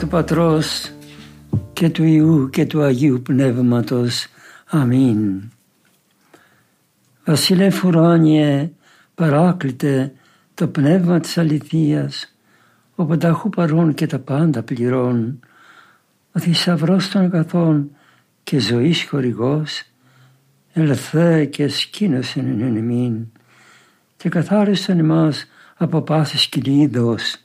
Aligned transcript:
Του 0.00 0.08
Πατρός 0.08 0.92
και 1.72 1.90
του 1.90 2.04
Ιού 2.04 2.50
και 2.50 2.66
του 2.66 2.82
Αγίου 2.82 3.22
Πνεύματος. 3.22 4.26
Αμήν. 4.66 5.42
Βασιλεύ 7.24 7.80
ουράνιε, 7.84 8.70
παράκλητε 9.14 10.12
το 10.54 10.68
πνεύμα 10.68 11.20
της 11.20 11.38
αληθείας, 11.38 12.36
ο 12.94 13.04
πανταχού 13.04 13.48
παρών 13.48 13.94
και 13.94 14.06
τα 14.06 14.18
πάντα 14.18 14.62
πληρών, 14.62 15.40
ο 16.32 16.40
θησαυρός 16.40 17.08
των 17.08 17.22
αγαθών 17.22 17.90
και 18.42 18.58
ζωής 18.58 19.06
χορηγός, 19.08 19.82
ελθέ 20.72 21.44
και 21.44 21.68
σκήνωσεν 21.68 22.60
εν 22.60 22.76
εμήν, 22.76 23.26
και 24.16 24.28
καθάρισαν 24.28 24.98
εμάς 24.98 25.46
από 25.76 26.02
πάσης 26.02 26.46
κυλίδος, 26.46 27.36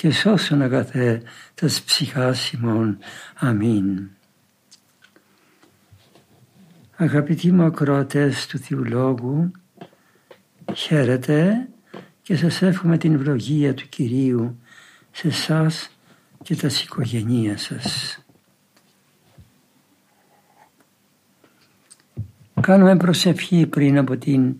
και 0.00 0.10
σώσον 0.10 0.62
αγαθέ 0.62 1.22
τας 1.54 1.82
ψυχάς 1.82 2.52
ημών. 2.52 2.98
Αμήν. 3.34 4.08
Αγαπητοί 6.96 7.52
μου 7.52 7.62
ακροατές 7.62 8.46
του 8.46 8.58
Θεού 8.58 8.84
Λόγου, 8.84 9.50
χαίρετε 10.74 11.68
και 12.22 12.36
σας 12.36 12.62
εύχομαι 12.62 12.98
την 12.98 13.14
ευλογία 13.14 13.74
του 13.74 13.88
Κυρίου 13.88 14.60
σε 15.10 15.28
εσάς 15.28 15.90
και 16.42 16.56
τας 16.56 16.82
οικογένειας 16.82 17.62
σας. 17.62 18.18
Κάνουμε 22.60 22.96
προσευχή 22.96 23.66
πριν 23.66 23.98
από 23.98 24.16
την, 24.16 24.56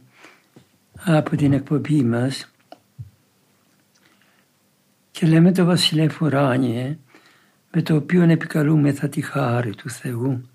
από 1.04 1.36
την 1.36 1.52
εκπομπή 1.52 2.02
μας 2.02 2.49
και 5.20 5.26
λέμε 5.26 5.52
το 5.52 5.64
βασιλεύ 5.64 6.16
ουράνιε 6.20 6.98
με 7.72 7.82
το 7.82 7.94
οποίο 7.94 8.22
επικαλούμεθα 8.22 9.08
τη 9.08 9.20
χάρη 9.20 9.74
του 9.74 9.90
Θεού. 9.90 10.48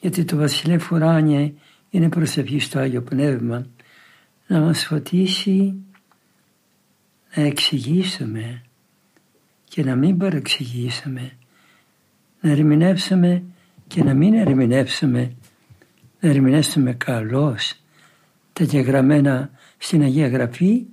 Γιατί 0.00 0.24
το 0.24 0.36
βασιλεύ 0.36 0.80
ουράνιε 0.92 1.52
είναι 1.90 2.08
προσευχή 2.08 2.58
στο 2.58 2.78
Άγιο 2.78 3.02
Πνεύμα 3.02 3.66
να 4.46 4.60
μας 4.60 4.84
φωτίσει 4.86 5.74
να 7.34 7.42
εξηγήσουμε 7.42 8.62
και 9.64 9.84
να 9.84 9.96
μην 9.96 10.18
παρεξηγήσουμε, 10.18 11.32
να 12.40 12.50
ερμηνεύσουμε 12.50 13.42
και 13.86 14.04
να 14.04 14.14
μην 14.14 14.34
ερμηνεύσουμε, 14.34 15.32
να 16.20 16.28
ερμηνεύσουμε 16.28 16.92
καλώς 16.92 17.74
τα 18.52 18.64
γεγραμμένα 18.64 19.50
στην 19.78 20.02
Αγία 20.02 20.28
Γραφή, 20.28 20.86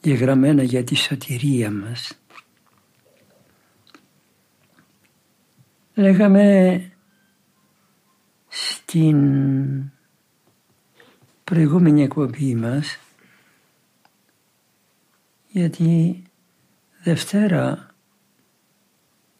γεγραμμένα 0.00 0.62
για 0.62 0.84
τη 0.84 0.94
σωτηρία 0.94 1.70
μας. 1.70 2.18
Λέγαμε 5.94 6.82
στην 8.48 9.18
προηγούμενη 11.44 12.02
εκπομπή 12.02 12.54
μας 12.54 12.98
γιατί 15.48 16.22
Δευτέρα 17.02 17.94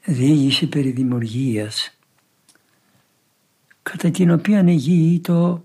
διήγηση 0.04 0.66
περί 0.66 0.90
δημιουργίας 0.90 1.98
κατά 3.82 4.10
την 4.10 4.30
οποία 4.30 4.62
η 4.66 4.74
γη 4.74 5.14
ήτο, 5.14 5.64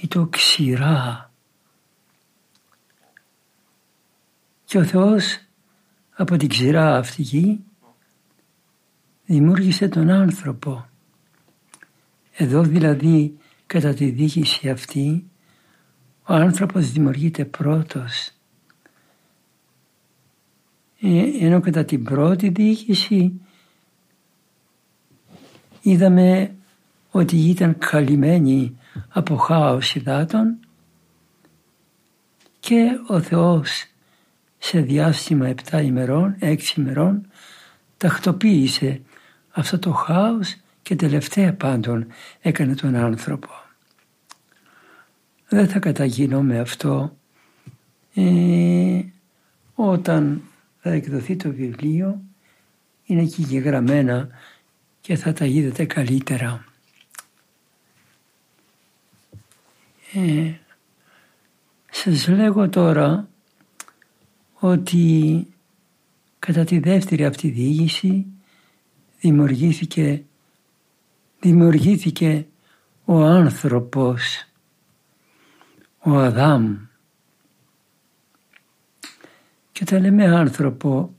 ήτο 0.00 0.26
ξηρά 0.26 1.32
και 4.74 4.80
ο 4.80 4.84
Θεός 4.84 5.38
από 6.10 6.36
την 6.36 6.48
ξηρά 6.48 6.96
αυτή 6.96 7.22
γη 7.22 7.64
δημιούργησε 9.24 9.88
τον 9.88 10.10
άνθρωπο. 10.10 10.86
Εδώ 12.36 12.62
δηλαδή 12.62 13.38
κατά 13.66 13.94
τη 13.94 14.10
διοίκηση 14.10 14.70
αυτή 14.70 15.30
ο 16.26 16.34
άνθρωπος 16.34 16.92
δημιουργείται 16.92 17.44
πρώτος. 17.44 18.30
Ε, 21.00 21.44
ενώ 21.44 21.60
κατά 21.60 21.84
την 21.84 22.04
πρώτη 22.04 22.48
διοίκηση 22.48 23.40
είδαμε 25.82 26.54
ότι 27.10 27.36
ήταν 27.36 27.78
καλυμμένη 27.78 28.78
από 29.08 29.36
χάος 29.36 29.94
υδάτων 29.94 30.58
και 32.60 33.00
ο 33.06 33.20
Θεός 33.20 33.88
σε 34.64 34.80
διάστημα 34.80 35.46
επτά 35.46 35.80
ημερών, 35.80 36.36
έξι 36.38 36.80
ημερών 36.80 37.26
τακτοποίησε 37.96 39.00
αυτό 39.50 39.78
το 39.78 39.92
χάος 39.92 40.56
και 40.82 40.96
τελευταία 40.96 41.54
πάντων 41.54 42.06
έκανε 42.40 42.74
τον 42.74 42.94
άνθρωπο. 42.94 43.48
Δεν 45.48 45.68
θα 45.68 45.78
καταγίνω 45.78 46.42
με 46.42 46.58
αυτό 46.58 47.16
ε, 48.14 49.00
όταν 49.74 50.42
θα 50.80 50.90
εκδοθεί 50.90 51.36
το 51.36 51.50
βιβλίο 51.50 52.20
είναι 53.04 53.22
εκεί 53.22 53.42
γεγραμμένα 53.42 54.28
και 55.00 55.16
θα 55.16 55.32
τα 55.32 55.44
είδετε 55.44 55.84
καλύτερα. 55.84 56.64
Ε, 60.14 60.52
σας 61.90 62.28
λέγω 62.28 62.68
τώρα 62.68 63.28
ότι 64.66 65.46
κατά 66.38 66.64
τη 66.64 66.78
δεύτερη 66.78 67.24
αυτή 67.24 67.48
διήγηση 67.48 68.26
δημιουργήθηκε 69.20 70.24
δημιουργήθηκε 71.40 72.46
ο 73.04 73.22
άνθρωπος, 73.22 74.46
ο 75.98 76.18
Αδάμ. 76.18 76.76
Και 79.72 79.80
όταν 79.82 80.02
λέμε 80.02 80.24
άνθρωπο 80.24 81.14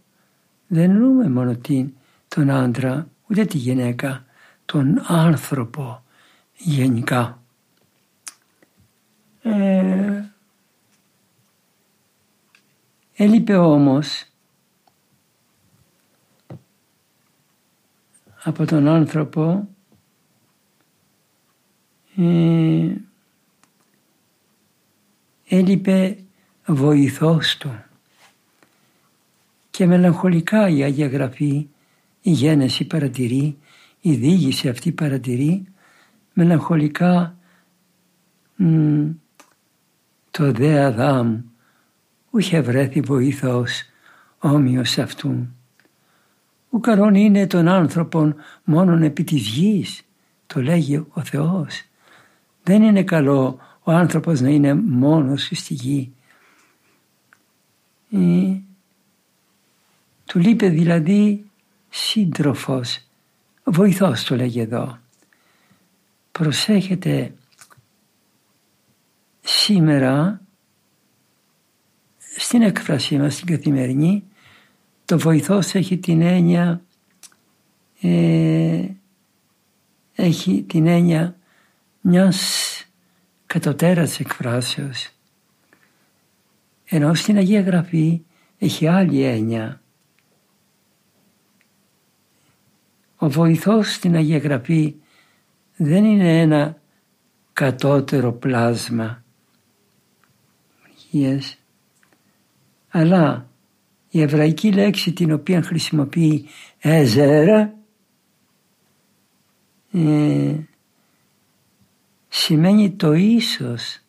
δεν 0.68 0.90
εννοούμε 0.90 1.30
μόνο 1.30 1.56
την, 1.56 1.94
τον 2.28 2.50
άντρα 2.50 3.08
ούτε 3.30 3.46
τη 3.46 3.58
γυναίκα, 3.58 4.26
τον 4.66 5.02
άνθρωπο 5.08 6.04
γενικά. 6.58 7.42
Ε, 9.42 10.26
έλειπε 13.16 13.56
όμως 13.56 14.26
από 18.44 18.66
τον 18.66 18.88
άνθρωπο 18.88 19.68
ε, 22.18 22.94
έλειπε 25.48 26.18
βοηθός 26.66 27.58
του. 27.58 27.84
Και 29.70 29.86
μελαγχολικά 29.86 30.70
η 30.70 30.84
Αγία 30.84 31.08
Γραφή, 31.08 31.68
η 32.22 32.32
Γένεση 32.32 32.86
παρατηρεί, 32.86 33.58
η 34.02 34.14
Δίγηση 34.14 34.70
αυτή 34.70 34.92
παρατηρεί, 34.92 35.66
μελαγχολικά 36.34 37.38
το 40.32 40.52
δε 40.52 40.84
Αδάμ 40.84 41.42
είχε 42.38 42.62
βρέθη 42.62 43.00
βοηθός 43.00 43.84
όμοιος 44.40 44.98
αυτού. 44.98 45.48
Ο 46.70 46.80
καρόν 46.80 47.16
είναι 47.16 47.48
των 47.48 47.68
άνθρωπων 47.68 48.36
μόνον 48.64 49.04
επί 49.04 49.24
της 49.24 49.48
γης, 49.48 50.02
το 50.48 50.62
λέγει 50.62 51.06
ο 51.10 51.22
Θεός. 51.24 51.84
Δεν 52.64 52.82
είναι 52.82 53.04
καλό 53.04 53.60
ο 53.84 53.92
άνθρωπος 53.92 54.42
να 54.42 54.50
είναι 54.50 54.74
μόνος 54.74 55.50
στη 55.54 55.74
γη. 55.74 56.14
Ε, 58.12 58.58
του 60.26 60.40
λείπει 60.40 60.70
δηλαδή 60.70 61.46
σύντροφος, 61.90 63.08
βοηθός 63.64 64.24
το 64.24 64.36
λέγει 64.36 64.60
εδώ. 64.60 64.98
προσέχετε 66.32 67.34
σήμερα 69.42 70.45
στην 72.38 72.62
έκφρασή 72.62 73.18
μας 73.18 73.34
στην 73.34 73.48
καθημερινή 73.48 74.24
το 75.06 75.20
βοηθός 75.20 75.76
έχει 75.76 75.98
την 75.98 76.22
έννοια 76.22 76.82
ε, 78.02 78.86
έχει 80.16 80.64
την 80.68 80.88
έννοια 80.88 81.38
μιας 82.02 82.70
κατωτέρας 83.46 84.20
εκφράσεως. 84.20 85.10
Ενώ 86.86 87.14
στην 87.14 87.38
Αγία 87.38 87.62
Γραφή 87.62 88.22
έχει 88.58 88.88
άλλη 88.88 89.22
έννοια. 89.22 89.82
Ο 93.16 93.30
βοηθός 93.30 93.94
στην 93.94 94.16
Αγία 94.16 94.38
Γραφή 94.38 94.96
δεν 95.76 96.06
είναι 96.06 96.42
ένα 96.42 96.82
κατώτερο 97.54 98.34
πλάσμα 98.34 99.24
αλλά 102.96 103.50
η 104.10 104.22
εβραϊκή 104.22 104.72
λέξη 104.72 105.14
την 105.14 105.32
οποία 105.32 105.62
χρησιμοποιεί 105.62 106.46
έζερα 106.80 107.74
ε, 109.92 110.56
σημαίνει 112.28 112.92
το 112.92 113.14
ίσως 113.14 114.00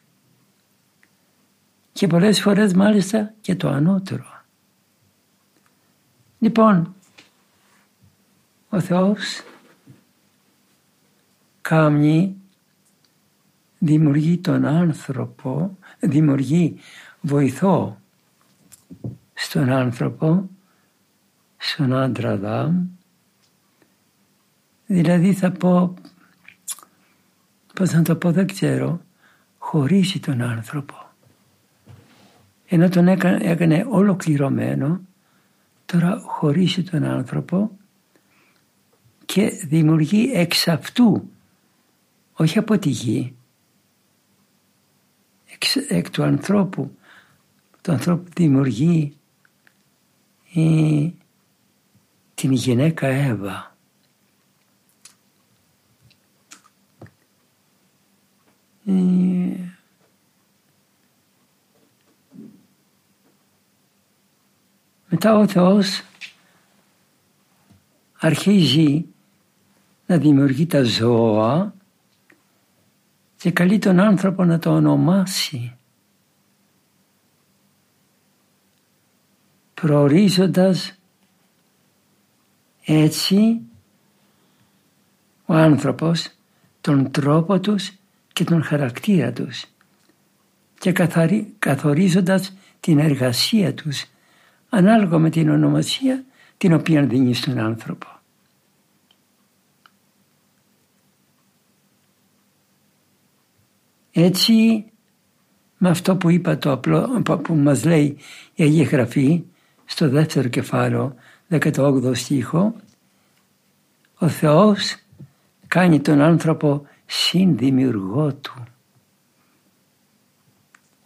και 1.93 2.06
πολλές 2.06 2.41
φορές 2.41 2.75
μάλιστα 2.75 3.35
και 3.41 3.56
το 3.56 3.69
ανώτερο. 3.69 4.44
Λοιπόν, 6.39 6.94
ο 8.69 8.81
Θεός 8.81 9.43
κάμνει, 11.61 12.37
δημιουργεί 13.79 14.39
τον 14.39 14.65
άνθρωπο, 14.65 15.79
δημιουργεί 16.00 16.77
βοηθό 17.21 18.00
στον 19.38 19.71
άνθρωπο, 19.71 20.49
στον 21.56 21.93
άντρα 21.93 22.37
Δάμ, 22.37 22.87
δηλαδή 24.87 25.33
θα 25.33 25.50
πω, 25.50 25.94
πώς 27.75 27.93
να 27.93 28.03
το 28.03 28.17
πω 28.17 28.33
δεν 28.33 28.47
ξέρω, 28.47 29.00
χωρίσει 29.59 30.21
τον 30.21 30.43
άνθρωπο. 30.43 30.94
Ενώ 32.67 32.88
τον 32.88 33.09
έκανε, 33.09 33.38
έκανε 33.43 33.87
ολοκληρωμένο, 33.88 35.00
τώρα 35.87 36.21
χωρίσει 36.25 36.82
τον 36.82 37.05
άνθρωπο 37.05 37.71
και 39.27 39.50
δημιουργεί 39.65 40.31
εξ 40.35 40.69
αυτού, 40.69 41.31
όχι 42.32 42.59
από 42.59 42.79
τη 42.79 42.89
γη, 42.89 43.37
εξ, 45.53 45.77
εκ 45.77 46.11
του 46.11 46.23
ανθρώπου, 46.23 46.97
το 47.81 47.93
ανθρώπου 47.93 48.31
δημιουργεί 48.35 49.17
η, 50.52 51.14
την 52.34 52.52
γυναίκα 52.52 53.06
Εύα. 53.06 53.76
Μετά 65.08 65.38
ο 65.38 65.48
Θεός 65.48 66.02
αρχίζει 68.19 69.06
να 70.06 70.19
δημιουργεί 70.19 70.66
τα 70.66 70.82
ζώα 70.82 71.75
και 73.37 73.50
καλεί 73.50 73.78
τον 73.78 74.00
άνθρωπο 74.00 74.44
να 74.44 74.58
το 74.58 74.70
ονομάσει. 74.70 75.75
Προορίζοντας 79.81 80.99
έτσι 82.84 83.61
ο 85.46 85.55
άνθρωπος 85.55 86.31
τον 86.81 87.11
τρόπο 87.11 87.61
τους 87.61 87.93
και 88.32 88.44
τον 88.44 88.62
χαρακτήρα 88.62 89.32
τους 89.32 89.64
και 90.78 90.93
καθορίζοντας 91.58 92.56
την 92.81 92.99
εργασία 92.99 93.75
τους 93.75 94.05
ανάλογα 94.69 95.19
με 95.19 95.31
την 95.31 95.50
ονομασία 95.50 96.25
την 96.56 96.72
οποία 96.72 97.02
δίνει 97.06 97.34
στον 97.34 97.58
άνθρωπο. 97.58 98.06
Έτσι, 104.12 104.84
με 105.79 105.88
αυτό 105.88 106.17
που 106.17 106.31
είπα 106.31 106.58
το 106.58 106.72
απλό, 106.72 107.22
που 107.44 107.55
μας 107.55 107.84
λέει 107.84 108.17
η 108.55 108.62
Αγία 108.62 108.84
Γραφή 108.84 109.44
στο 109.87 110.09
δεύτερο 110.09 110.49
κεφάλαιο, 110.49 111.15
18ο 111.50 112.11
στίχο, 112.15 112.75
ο 114.19 114.29
Θεός 114.29 114.97
κάνει 115.67 116.00
τον 116.00 116.21
άνθρωπο 116.21 116.87
συνδημιουργό 117.06 118.35
του. 118.35 118.62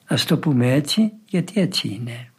Ας 0.07 0.25
το 0.25 0.39
πούμε 0.39 0.73
έτσι, 0.73 1.13
γιατί 1.27 1.61
έτσι 1.61 1.89
είναι. 1.89 2.31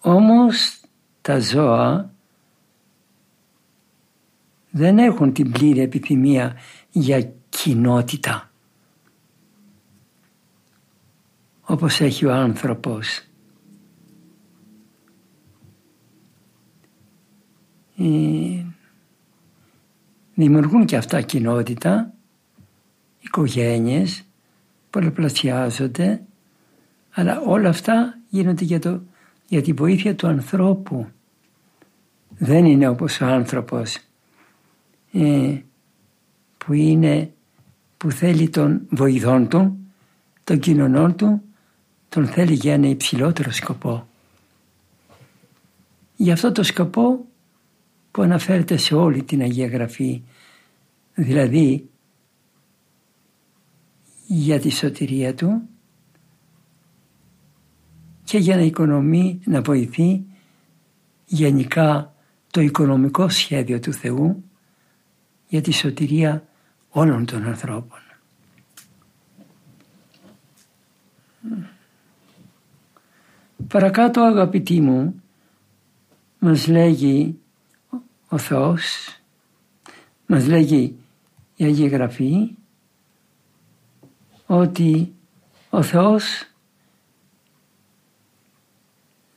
Όμως 0.00 0.80
τα 1.20 1.40
ζώα 1.40 2.10
δεν 4.70 4.98
έχουν 4.98 5.32
την 5.32 5.52
πλήρη 5.52 5.80
επιθυμία 5.80 6.56
για 6.90 7.32
κοινότητα 7.48 8.51
όπως 11.72 12.00
έχει 12.00 12.26
ο 12.26 12.32
άνθρωπος. 12.32 13.20
Ε, 17.96 18.64
δημιουργούν 20.34 20.84
και 20.84 20.96
αυτά 20.96 21.20
κοινότητα, 21.20 22.12
οικογένειες, 23.20 24.24
πολλαπλασιάζονται, 24.90 26.22
αλλά 27.10 27.40
όλα 27.40 27.68
αυτά 27.68 28.18
γίνονται 28.28 28.64
για, 28.64 28.78
το, 28.78 29.02
για 29.48 29.62
τη 29.62 29.72
βοήθεια 29.72 30.14
του 30.14 30.26
ανθρώπου. 30.26 31.06
Δεν 32.38 32.64
είναι 32.64 32.88
όπως 32.88 33.20
ο 33.20 33.26
άνθρωπος 33.26 33.98
ε, 35.12 35.58
που 36.58 36.72
είναι 36.72 37.32
που 37.96 38.10
θέλει 38.10 38.48
τον 38.48 38.86
βοηθόν 38.90 39.48
του, 39.48 39.78
τον 40.44 40.58
κοινωνών 40.58 41.16
του, 41.16 41.42
τον 42.12 42.26
θέλει 42.26 42.54
για 42.54 42.72
ένα 42.72 42.88
υψηλότερο 42.88 43.50
σκοπό. 43.50 44.08
Γι' 46.16 46.30
αυτό 46.30 46.52
το 46.52 46.62
σκοπό 46.62 47.24
που 48.10 48.22
αναφέρεται 48.22 48.76
σε 48.76 48.94
όλη 48.94 49.22
την 49.22 49.40
Αγία 49.40 49.66
Γραφή, 49.66 50.22
δηλαδή 51.14 51.88
για 54.26 54.60
τη 54.60 54.70
σωτηρία 54.70 55.34
του 55.34 55.62
και 58.24 58.38
για 58.38 58.56
να 58.56 58.62
οικονομεί, 58.62 59.40
να 59.44 59.62
βοηθεί 59.62 60.22
γενικά 61.26 62.14
το 62.50 62.60
οικονομικό 62.60 63.28
σχέδιο 63.28 63.80
του 63.80 63.92
Θεού 63.92 64.44
για 65.48 65.60
τη 65.60 65.72
σωτηρία 65.72 66.44
όλων 66.88 67.26
των 67.26 67.46
ανθρώπων. 67.46 68.11
Παρακάτω 73.72 74.20
αγαπητοί 74.20 74.80
μου 74.80 75.22
μας 76.38 76.66
λέγει 76.66 77.38
ο 78.28 78.38
Θεός, 78.38 79.08
μας 80.26 80.46
λέγει 80.46 80.96
η 81.56 81.64
Αγία 81.64 81.88
Γραφή 81.88 82.50
ότι 84.46 85.14
ο 85.70 85.82
Θεός 85.82 86.46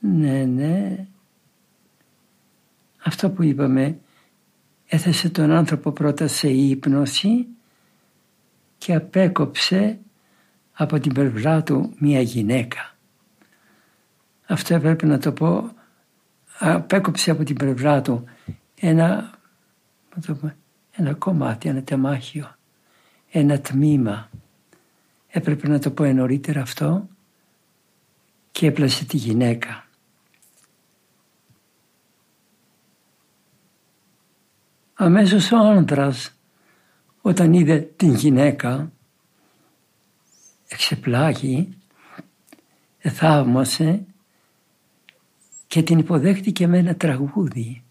ναι 0.00 0.44
ναι 0.44 1.06
αυτό 3.04 3.30
που 3.30 3.42
είπαμε 3.42 3.98
έθεσε 4.86 5.30
τον 5.30 5.50
άνθρωπο 5.50 5.90
πρώτα 5.92 6.26
σε 6.26 6.48
ύπνωση 6.48 7.46
και 8.78 8.94
απέκοψε 8.94 9.98
από 10.72 11.00
την 11.00 11.12
πλευρά 11.14 11.62
του 11.62 11.94
μία 11.98 12.20
γυναίκα. 12.20 12.95
Αυτό 14.46 14.74
έπρεπε 14.74 15.06
να 15.06 15.18
το 15.18 15.32
πω, 15.32 15.70
απέκοψε 16.58 17.30
από 17.30 17.44
την 17.44 17.56
πλευρά 17.56 18.02
του 18.02 18.24
ένα, 18.80 19.30
ένα 20.90 21.14
κομμάτι, 21.14 21.68
ένα 21.68 21.82
τεμάχιο, 21.82 22.56
ένα 23.30 23.60
τμήμα 23.60 24.28
Έπρεπε 25.28 25.68
να 25.68 25.78
το 25.78 25.90
πω 25.90 26.04
νωρίτερα 26.04 26.60
αυτό 26.60 27.08
και 28.50 28.66
έπλασε 28.66 29.04
τη 29.04 29.16
γυναίκα. 29.16 29.86
αμέσως 34.96 35.52
ο 35.52 35.56
άνδρας 35.56 36.30
όταν 37.20 37.52
είδε 37.52 37.78
την 37.96 38.14
γυναίκα 38.14 38.92
εξεπλάγει, 40.68 41.78
θαύμασε 42.98 44.04
και 45.76 45.82
την 45.82 45.98
υποδέχτηκε 45.98 46.66
με 46.66 46.78
ένα 46.78 46.94
τραγούδι. 46.94 47.82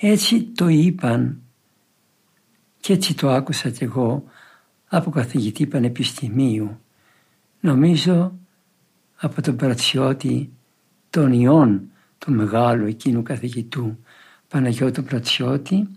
Έτσι 0.00 0.42
το 0.42 0.68
είπαν 0.68 1.40
και 2.80 2.92
έτσι 2.92 3.14
το 3.14 3.30
άκουσα 3.30 3.70
κι 3.70 3.84
εγώ 3.84 4.24
από 4.88 5.10
καθηγητή 5.10 5.66
πανεπιστημίου. 5.66 6.80
Νομίζω 7.60 8.38
από 9.16 9.42
τον 9.42 9.56
Πρατσιώτη 9.56 10.52
των 11.10 11.32
Ιών 11.32 11.90
του 12.18 12.32
μεγάλου 12.32 12.86
εκείνου 12.86 13.22
καθηγητού 13.22 13.98
Παναγιώτου 14.48 15.02
Πρατσιώτη 15.02 15.88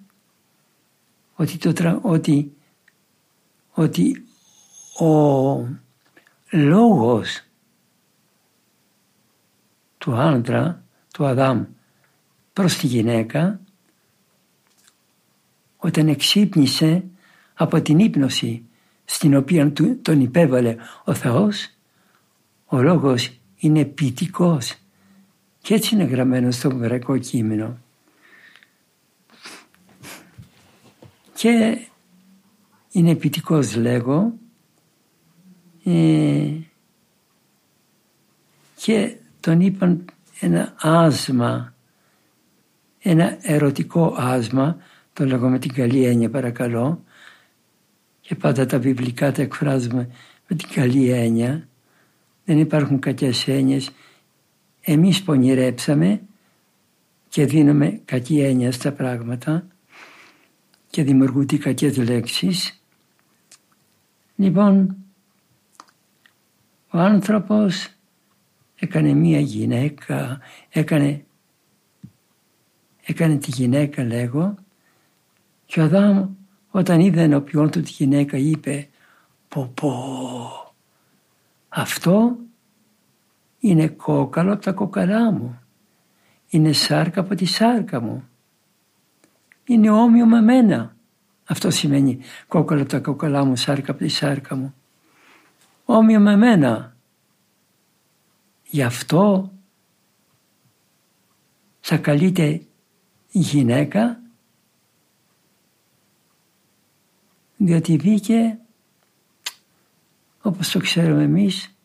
ότι, 1.36 1.58
το, 1.58 2.00
ότι, 2.02 2.56
ότι 3.72 4.26
ο 5.00 5.68
λόγος 6.52 7.47
του 9.98 10.16
άντρα, 10.16 10.84
του 11.14 11.26
Αδάμ 11.26 11.66
προς 12.54 12.78
τη 12.78 12.88
γυναίκα 12.88 13.60
όταν 15.78 16.08
εξύπνησε 16.08 17.04
από 17.54 17.82
την 17.82 18.00
ύπνωση 18.00 18.66
στην 19.06 19.36
οποία 19.36 19.74
τον 20.02 20.22
υπέβαλε 20.22 20.76
ο 21.04 21.14
Θεός 21.14 21.70
ο 22.66 22.82
λόγος 22.82 23.40
είναι 23.58 23.86
ποιητικός 23.86 24.76
και 25.62 25.74
έτσι 25.74 25.96
είναι 25.96 26.04
γραμμένο 26.04 26.52
στο 26.52 26.70
εβραϊκό 26.70 27.18
κείμενο. 27.18 27.78
Και 31.34 31.78
είναι 32.92 33.16
ποιητικός 33.16 33.76
λέγω 33.76 34.34
ε, 35.84 36.54
και 38.76 39.18
τον 39.48 39.62
είπαν 39.62 40.06
ένα 40.40 40.74
άσμα, 40.82 41.74
ένα 43.00 43.38
ερωτικό 43.42 44.16
άσμα, 44.18 44.78
το 45.14 45.26
λέγω 45.26 45.50
με 45.50 45.60
την 45.60 45.74
καλή 45.74 46.06
έννοια 46.06 46.30
παρακαλώ 46.30 47.04
και 48.22 48.36
πάντα 48.36 48.66
τα 48.66 48.80
βιβλικά 48.80 49.32
τα 49.32 49.42
εκφράζουμε 49.42 50.10
με 50.48 50.56
την 50.56 50.70
καλή 50.74 51.10
έννοια, 51.10 51.68
δεν 52.46 52.60
υπάρχουν 52.60 53.00
κακές 53.00 53.48
έννοιες, 53.48 53.92
εμείς 54.82 55.24
πονηρέψαμε 55.24 56.22
και 57.30 57.46
δίνουμε 57.46 58.02
κακή 58.06 58.40
έννοια 58.40 58.72
στα 58.72 58.92
πράγματα 58.92 59.68
και 60.90 61.04
δημιουργούνται 61.04 61.58
κακές 61.58 61.98
λέξεις. 61.98 62.82
Λοιπόν, 64.36 64.96
ο 66.90 66.98
άνθρωπος 66.98 67.97
έκανε 68.80 69.14
μία 69.14 69.40
γυναίκα, 69.40 70.40
έκανε, 70.70 71.26
έκανε 73.04 73.38
τη 73.38 73.52
γυναίκα 73.52 74.04
λέγω 74.04 74.56
και 75.66 75.80
ο 75.80 75.84
Αδάμ 75.84 76.30
όταν 76.70 77.00
είδε 77.00 77.22
ενώπιόν 77.22 77.72
του 77.72 77.82
τη 77.82 77.92
γυναίκα 77.92 78.38
είπε 78.38 78.88
πω 79.48 79.72
πω 79.74 80.68
αυτό 81.70 82.38
είναι 83.60 83.88
κόκαλο 83.88 84.54
από 84.54 84.64
τα 84.64 84.72
κοκαλά 84.72 85.32
μου. 85.32 85.60
Είναι 86.50 86.72
σάρκα 86.72 87.20
από 87.20 87.36
τη 87.36 87.46
σάρκα 87.46 88.02
μου. 88.02 88.28
Είναι 89.64 89.90
όμοιο 89.90 90.26
με 90.26 90.42
μένα. 90.42 90.96
Αυτό 91.46 91.72
σημαίνει 91.72 92.20
κόκαλο 92.48 92.82
από 92.82 92.90
τα 92.90 93.00
κοκαλά 93.00 93.46
μου, 93.46 93.56
σάρκα 93.56 93.92
από 93.92 94.04
τη 94.04 94.08
σάρκα 94.08 94.56
μου. 94.56 94.74
Όμοιο 95.86 96.20
με 96.20 96.36
μένα. 96.36 96.97
Γι' 98.70 98.84
αυτό 98.84 99.52
θα 101.80 101.98
καλείται 101.98 102.62
γυναίκα 103.30 104.22
διότι 107.58 107.98
βγήκε 107.98 108.58
όπως 110.42 110.70
το 110.72 110.80
ξέρουμε 110.80 111.24
εμείς 111.24 111.76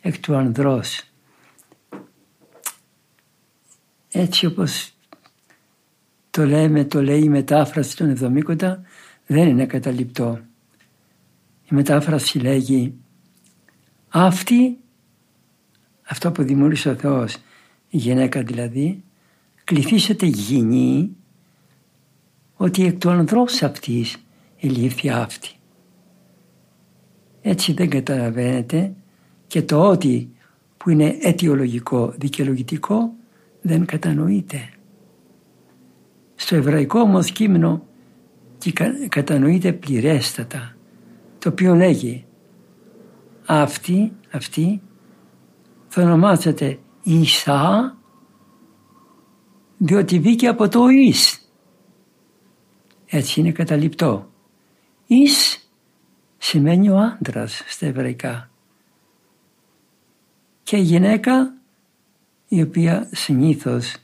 εκ 0.00 0.18
του 0.18 0.36
ανδρός. 0.36 1.02
Έτσι 4.08 4.46
όπως 4.46 4.92
το 6.30 6.46
λέμε, 6.46 6.84
το 6.84 7.02
λέει 7.02 7.22
η 7.22 7.28
μετάφραση 7.28 7.96
των 7.96 8.08
Εβδομήκοντα 8.08 8.82
δεν 9.26 9.48
είναι 9.48 9.66
καταληπτό. 9.66 10.40
Η 11.70 11.74
μετάφραση 11.74 12.38
λέγει 12.38 12.94
αυτή, 14.08 14.78
αυτό 16.08 16.32
που 16.32 16.42
δημιούργησε 16.42 16.88
ο 16.88 16.94
Θεός, 16.94 17.34
η 17.88 17.96
γυναίκα 17.96 18.42
δηλαδή, 18.42 19.02
κληθήσετε 19.64 20.26
γυνή 20.26 21.16
ότι 22.56 22.84
εκ 22.84 22.98
του 22.98 23.10
ανδρός 23.10 23.62
αυτής 23.62 24.16
ελήφθη 24.60 25.10
αυτή. 25.10 25.50
Έτσι 27.40 27.72
δεν 27.72 27.90
καταλαβαίνετε 27.90 28.92
και 29.46 29.62
το 29.62 29.88
ότι 29.88 30.30
που 30.76 30.90
είναι 30.90 31.16
αιτιολογικό, 31.20 32.14
δικαιολογητικό 32.16 33.12
δεν 33.60 33.84
κατανοείται. 33.84 34.68
Στο 36.34 36.56
εβραϊκό 36.56 37.00
όμως 37.00 37.30
κείμενο 37.32 37.86
κατανοείται 39.08 39.72
πληρέστατα 39.72 40.76
το 41.38 41.48
οποίο 41.48 41.74
λέγει 41.74 42.24
αυτή, 43.46 44.12
αυτή 44.30 44.80
θα 45.98 46.06
ονομάζεται 46.06 46.78
Ισά 47.02 47.96
διότι 49.76 50.18
βγήκε 50.18 50.48
από 50.48 50.68
το 50.68 50.88
Ις. 50.88 51.50
Έτσι 53.06 53.40
είναι 53.40 53.52
καταληπτό. 53.52 54.30
Ις 55.06 55.68
σημαίνει 56.38 56.90
ο 56.90 56.98
άντρας 56.98 57.62
στα 57.66 57.86
εβραϊκά. 57.86 58.50
Και 60.62 60.76
η 60.76 60.82
γυναίκα 60.82 61.54
η 62.48 62.62
οποία 62.62 63.08
συνήθως 63.12 63.96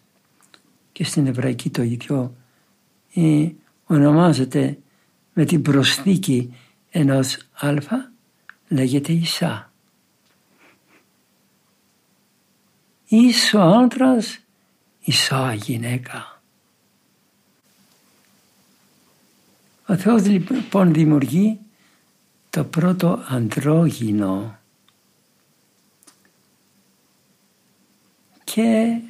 και 0.92 1.04
στην 1.04 1.26
εβραϊκή 1.26 1.70
το 1.70 1.82
ίδιο 1.82 2.34
ε, 3.14 3.48
ονομάζεται 3.86 4.78
με 5.32 5.44
την 5.44 5.62
προσθήκη 5.62 6.54
ενός 6.90 7.38
α 7.60 7.72
λέγεται 8.68 9.12
Ισά. 9.12 9.73
Ίσο 13.16 13.58
άντρας, 13.58 14.38
Ισά 15.00 15.54
γυναίκα. 15.54 16.42
Ο 19.86 19.96
Θεός 19.96 20.26
λοιπόν 20.26 20.92
δημιουργεί 20.92 21.60
το 22.50 22.64
πρώτο 22.64 23.24
ανδρόγυνο 23.26 24.58
και 28.44 29.00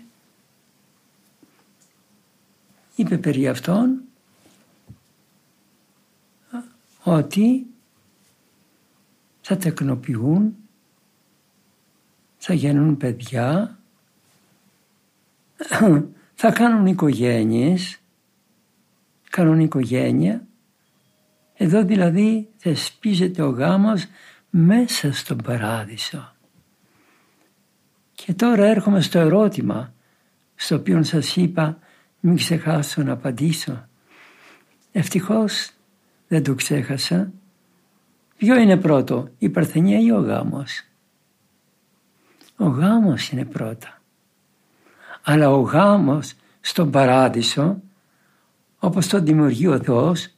είπε 2.94 3.18
περί 3.18 3.49
αυτόν 3.49 4.00
ότι 7.02 7.66
θα 9.40 9.56
τεκνοποιούν, 9.56 10.56
θα 12.38 12.54
γίνουν 12.54 12.96
παιδιά, 12.96 13.74
θα 16.34 16.52
κάνουν 16.52 16.87
οικογένειες, 16.87 17.99
κάνουν 19.30 19.61
οικογένεια 19.61 20.46
εδώ 21.54 21.84
δηλαδή 21.84 22.49
θεσπίζεται 22.56 23.42
ο 23.42 23.49
γάμος 23.49 24.06
μέσα 24.50 25.12
στον 25.12 25.37
παράδεισο. 25.37 26.34
Και 28.12 28.34
τώρα 28.34 28.64
έρχομαι 28.64 29.00
στο 29.00 29.18
ερώτημα 29.18 29.94
στο 30.54 30.76
οποίο 30.76 31.02
σας 31.02 31.37
είπα 31.37 31.78
μην 32.20 32.37
ξεχάσω 32.37 33.02
να 33.02 33.12
απαντήσω. 33.12 33.88
Ευτυχώς 34.92 35.70
δεν 36.28 36.42
το 36.42 36.54
ξέχασα. 36.54 37.32
Ποιο 38.37 38.58
είναι 38.58 38.76
πρώτο, 38.76 39.28
η 39.38 39.49
παρθενία 39.49 40.00
ή 40.00 40.11
ο 40.11 40.18
γάμος; 40.18 40.82
Ο 42.56 42.66
γάμος 42.66 43.30
είναι 43.30 43.44
πρώτα. 43.44 44.02
Αλλά 45.26 45.50
ο 45.50 45.61
γάμος 45.61 46.35
στον 46.61 46.90
παράδεισο, 46.90 47.83
όπως 48.78 49.07
το 49.07 49.21
δημιουργεί 49.21 49.66
ο 49.66 49.83
Θεός, 49.83 50.28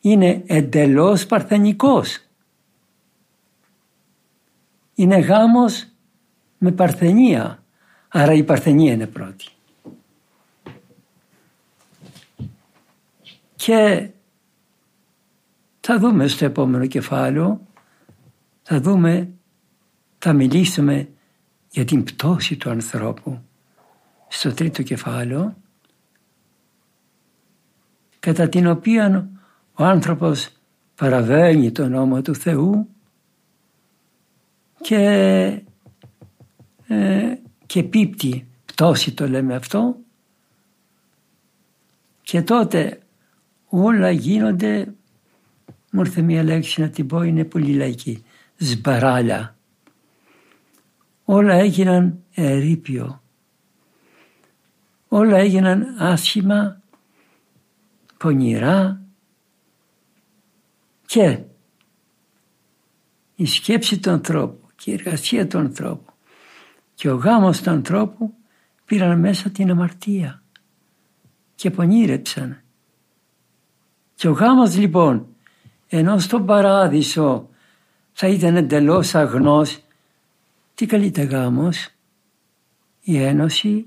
είναι 0.00 0.42
εντελώς 0.46 1.26
παρθενικός. 1.26 2.18
Είναι 4.94 5.18
γάμος 5.18 5.86
με 6.58 6.72
παρθενία, 6.72 7.62
άρα 8.08 8.32
η 8.32 8.42
παρθενία 8.42 8.92
είναι 8.92 9.06
πρώτη. 9.06 9.48
Και 13.56 14.10
θα 15.80 15.98
δούμε 15.98 16.28
στο 16.28 16.44
επόμενο 16.44 16.86
κεφάλαιο, 16.86 17.60
θα 18.62 18.80
δούμε, 18.80 19.30
θα 20.18 20.32
μιλήσουμε 20.32 21.08
για 21.70 21.84
την 21.84 22.04
πτώση 22.04 22.56
του 22.56 22.70
ανθρώπου 22.70 23.40
στο 24.32 24.54
τρίτο 24.54 24.82
κεφάλαιο 24.82 25.56
κατά 28.18 28.48
την 28.48 28.66
οποία 28.66 29.28
ο 29.74 29.84
άνθρωπος 29.84 30.48
παραβαίνει 30.94 31.72
τον 31.72 31.90
νόμο 31.90 32.22
του 32.22 32.34
Θεού 32.34 32.88
και, 34.80 35.04
ε, 36.86 37.34
και 37.66 37.82
πίπτει, 37.82 38.46
πτώση 38.64 39.12
το 39.12 39.28
λέμε 39.28 39.54
αυτό 39.54 39.96
και 42.30 42.42
τότε 42.42 42.98
όλα 43.68 44.10
γίνονται, 44.10 44.94
μου 45.90 46.00
ήρθε 46.00 46.22
μια 46.22 46.42
λέξη 46.42 46.80
να 46.80 46.88
την 46.88 47.06
πω, 47.06 47.22
είναι 47.22 47.44
πολύ 47.44 47.72
λαϊκή, 47.72 48.24
σμπαράλια. 48.56 49.56
Όλα 51.24 51.54
έγιναν 51.54 52.18
ερήπιο. 52.34 53.19
Όλα 55.12 55.36
έγιναν 55.36 55.94
άσχημα, 55.98 56.80
πονηρά 58.16 59.00
και 61.06 61.38
η 63.34 63.46
σκέψη 63.46 63.98
του 63.98 64.10
ανθρώπου 64.10 64.68
και 64.76 64.90
η 64.90 64.94
εργασία 64.94 65.46
του 65.46 65.58
ανθρώπου 65.58 66.12
και 66.94 67.10
ο 67.10 67.14
γάμος 67.14 67.60
του 67.60 67.70
ανθρώπου 67.70 68.34
πήραν 68.84 69.20
μέσα 69.20 69.50
την 69.50 69.70
αμαρτία 69.70 70.42
και 71.54 71.70
πονήρεψαν. 71.70 72.62
Και 74.14 74.28
ο 74.28 74.32
γάμος 74.32 74.76
λοιπόν 74.76 75.26
ενώ 75.88 76.18
στον 76.18 76.46
παράδεισο 76.46 77.48
θα 78.12 78.26
ήταν 78.26 78.56
εντελώς 78.56 79.14
αγνός 79.14 79.82
τι 80.74 80.86
καλείται 80.86 81.22
γάμος; 81.22 81.88
Η 83.00 83.16
ένωση 83.22 83.86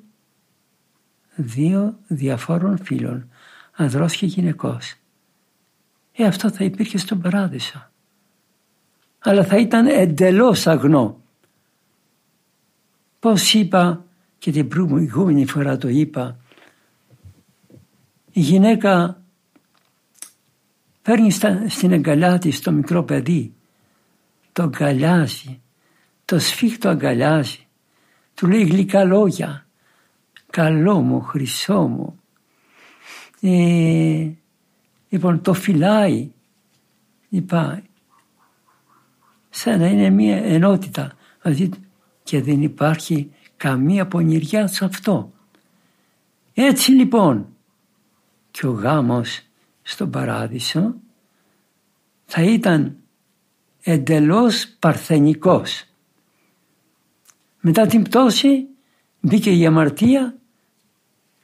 δύο 1.36 1.98
διαφόρων 2.08 2.78
φίλων 2.84 3.30
ανδρός 3.72 4.16
και 4.16 4.26
γυναικός. 4.26 4.96
Ε, 6.14 6.26
αυτό 6.26 6.52
θα 6.52 6.64
υπήρχε 6.64 6.98
στον 6.98 7.22
παράδεισο. 7.22 7.90
Αλλά 9.20 9.44
θα 9.44 9.58
ήταν 9.58 9.88
εντελώς 9.88 10.68
αγνό. 10.68 11.22
Πώς 13.20 13.54
είπα 13.54 14.06
και 14.38 14.52
την 14.52 14.68
προηγούμενη 14.68 15.46
φορά 15.46 15.78
το 15.78 15.88
είπα 15.88 16.38
η 18.36 18.40
γυναίκα 18.40 19.22
παίρνει 21.02 21.32
στην 21.68 21.94
αγκαλιά 21.94 22.38
της 22.38 22.62
το 22.62 22.72
μικρό 22.72 23.04
παιδί, 23.04 23.54
το 24.52 24.64
αγκαλιάζει, 24.64 25.62
το 26.26 26.40
σφίχτο 26.40 26.90
αγκαλιάζει, 26.90 27.68
του 28.34 28.48
λέει 28.48 28.64
γλυκά 28.64 29.04
λόγια, 29.04 29.63
καλό 30.54 31.02
μου, 31.02 31.22
χρυσό 31.22 31.88
μου. 31.88 32.20
Ε, 33.42 34.32
λοιπόν 35.10 35.42
το 35.42 35.54
φυλάει, 35.54 36.32
είπα, 37.30 37.82
σαν 39.50 39.80
να 39.80 39.88
είναι 39.88 40.10
μια 40.10 40.38
ενότητα 40.38 41.12
δηλαδή, 41.42 41.70
και 42.24 42.42
δεν 42.42 42.62
υπάρχει 42.62 43.32
καμία 43.58 44.08
πονηριά 44.08 44.68
σε 44.68 44.86
αυτό. 44.86 45.34
Έτσι 46.54 46.92
λοιπόν 46.92 47.48
και 48.52 48.68
ο 48.68 48.72
γάμος 48.72 49.42
στον 49.82 50.10
παράδεισο 50.10 50.96
θα 52.26 52.42
ήταν 52.42 52.98
εντελώς 53.82 54.68
παρθενικός. 54.80 55.86
Μετά 57.60 57.86
την 57.86 58.04
πτώση 58.04 58.68
μπήκε 59.20 59.52
η 59.52 59.66
αμαρτία 59.66 60.38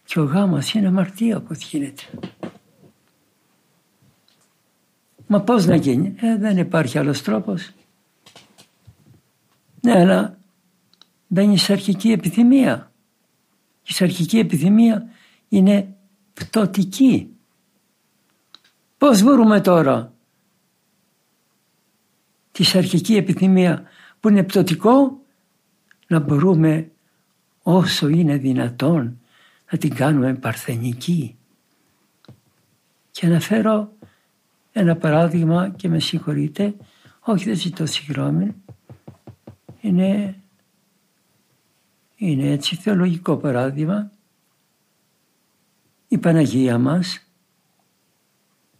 και 0.09 0.19
ο 0.19 0.23
γάμος 0.23 0.73
είναι 0.73 0.87
αμαρτία 0.87 1.37
όπως 1.37 1.57
γίνεται. 1.57 2.03
Μα 5.27 5.41
πώς 5.41 5.65
να 5.65 5.75
γίνει; 5.75 6.15
Ε, 6.17 6.37
δεν 6.37 6.57
υπάρχει 6.57 6.97
άλλος 6.97 7.21
τρόπος. 7.21 7.71
Ναι, 9.81 9.99
αλλά 9.99 10.37
μπαίνει 11.27 11.57
σε 11.57 11.73
αρχική 11.73 12.11
επιθυμία. 12.11 12.91
Η 13.83 13.93
αρχική 13.99 14.39
επιθυμία 14.39 15.09
είναι 15.49 15.95
πτωτική. 16.33 17.29
Πώς 18.97 19.21
μπορούμε 19.21 19.61
τώρα 19.61 20.13
τη 22.51 22.71
αρχική 22.75 23.15
επιθυμία 23.15 23.83
που 24.19 24.29
είναι 24.29 24.43
πτωτικό 24.43 25.21
να 26.07 26.19
μπορούμε 26.19 26.91
όσο 27.63 28.07
είναι 28.07 28.37
δυνατόν 28.37 29.19
να 29.71 29.77
την 29.77 29.95
κάνουμε 29.95 30.33
παρθενική. 30.33 31.37
Και 33.11 33.25
αναφέρω 33.25 33.93
ένα 34.71 34.95
παράδειγμα 34.95 35.69
και 35.69 35.89
με 35.89 35.99
συγχωρείτε, 35.99 36.75
όχι 37.19 37.45
δεν 37.45 37.55
ζητώ 37.55 37.85
συγγνώμη, 37.85 38.55
είναι, 39.81 40.35
είναι 42.15 42.49
έτσι 42.49 42.75
θεολογικό 42.75 43.37
παράδειγμα. 43.37 44.11
Η 46.07 46.17
Παναγία 46.17 46.77
μας 46.77 47.27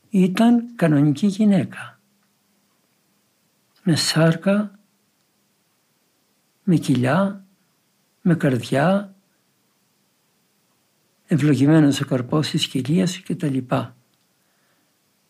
ήταν 0.10 0.76
κανονική 0.76 1.28
γυναίκα. 1.28 2.00
Με 3.84 3.96
σάρκα, 3.96 4.80
με 6.64 6.76
κοιλιά, 6.76 7.46
με 8.22 8.36
καρδιά, 8.36 9.16
ευλογημένος 11.32 12.02
ο 12.02 12.06
καρπός 12.06 12.50
της 12.50 12.68
κοιλίας 12.68 13.18
και 13.18 13.36
τα 13.36 13.48
λοιπά. 13.48 13.96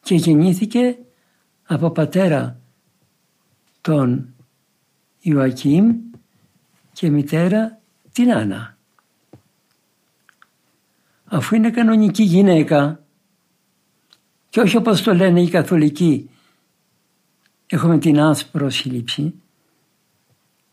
Και 0.01 0.15
γεννήθηκε 0.15 0.97
από 1.63 1.89
πατέρα 1.89 2.59
τον 3.81 4.33
Ιωακήμ 5.19 5.95
και 6.93 7.09
μητέρα 7.09 7.79
την 8.12 8.33
Άννα. 8.33 8.77
Αφού 11.25 11.55
είναι 11.55 11.69
κανονική 11.69 12.23
γυναίκα 12.23 13.03
και 14.49 14.59
όχι 14.59 14.77
όπως 14.77 15.01
το 15.01 15.13
λένε 15.13 15.41
οι 15.41 15.49
καθολικοί 15.49 16.29
έχουμε 17.65 17.97
την 17.97 18.19
άσπρο 18.19 18.69
σύλληψη. 18.69 19.33